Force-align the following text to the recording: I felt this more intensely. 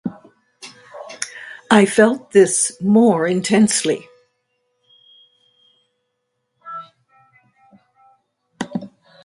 I 1.69 1.85
felt 1.85 2.31
this 2.31 2.75
more 2.81 3.27
intensely. 3.27 4.09